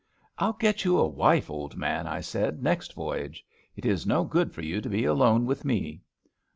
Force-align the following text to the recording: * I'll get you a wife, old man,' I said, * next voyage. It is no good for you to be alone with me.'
* 0.21 0.37
I'll 0.39 0.53
get 0.53 0.83
you 0.83 0.97
a 0.97 1.07
wife, 1.07 1.47
old 1.47 1.77
man,' 1.77 2.07
I 2.07 2.21
said, 2.21 2.63
* 2.63 2.63
next 2.63 2.95
voyage. 2.95 3.45
It 3.75 3.85
is 3.85 4.07
no 4.07 4.23
good 4.23 4.51
for 4.51 4.63
you 4.63 4.81
to 4.81 4.89
be 4.89 5.05
alone 5.05 5.45
with 5.45 5.63
me.' 5.63 6.01